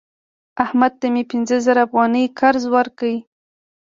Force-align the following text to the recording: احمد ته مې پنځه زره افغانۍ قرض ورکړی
احمد 0.63 0.93
ته 0.99 1.07
مې 1.13 1.23
پنځه 1.31 1.55
زره 1.65 1.81
افغانۍ 1.87 2.25
قرض 2.39 2.63
ورکړی 2.75 3.15